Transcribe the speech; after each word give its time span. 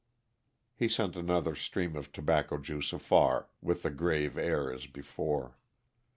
_"He 0.73 0.89
sent 0.89 1.15
another 1.15 1.53
stream 1.53 1.95
of 1.95 2.11
tobacco 2.11 2.57
juice 2.57 2.91
afar, 2.91 3.49
with 3.61 3.83
the 3.83 3.91
grave 3.91 4.35
air 4.35 4.73
as 4.73 4.87
before. 4.87 5.59